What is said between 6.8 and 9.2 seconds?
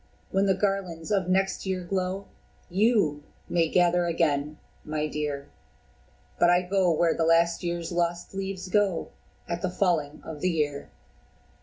where the last year's lost leaves go